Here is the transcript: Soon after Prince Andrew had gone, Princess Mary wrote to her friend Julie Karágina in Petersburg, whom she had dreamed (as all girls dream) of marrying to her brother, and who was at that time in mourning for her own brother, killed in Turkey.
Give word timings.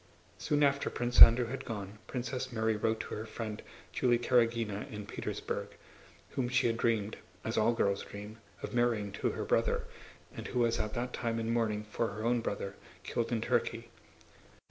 Soon 0.39 0.63
after 0.63 0.89
Prince 0.89 1.21
Andrew 1.21 1.45
had 1.45 1.63
gone, 1.63 1.99
Princess 2.07 2.51
Mary 2.51 2.75
wrote 2.75 2.99
to 3.01 3.13
her 3.13 3.27
friend 3.27 3.61
Julie 3.93 4.17
Karágina 4.17 4.89
in 4.91 5.05
Petersburg, 5.05 5.75
whom 6.31 6.49
she 6.49 6.65
had 6.65 6.77
dreamed 6.77 7.17
(as 7.43 7.55
all 7.55 7.73
girls 7.73 8.01
dream) 8.03 8.39
of 8.63 8.73
marrying 8.73 9.11
to 9.11 9.29
her 9.29 9.45
brother, 9.45 9.83
and 10.35 10.47
who 10.47 10.59
was 10.61 10.79
at 10.79 10.95
that 10.95 11.13
time 11.13 11.37
in 11.39 11.53
mourning 11.53 11.83
for 11.83 12.07
her 12.07 12.23
own 12.25 12.39
brother, 12.41 12.75
killed 13.03 13.31
in 13.31 13.41
Turkey. 13.41 13.89